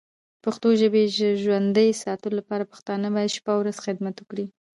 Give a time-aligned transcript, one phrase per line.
[0.43, 1.03] پښتو ژبی
[1.43, 4.45] ژوندی ساتلو لپاره پښتانه باید شپه او ورځ خدمت وکړې.